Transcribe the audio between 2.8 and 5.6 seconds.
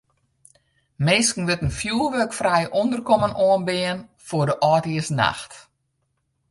ûnderkommen oanbean foar de âldjiersnacht.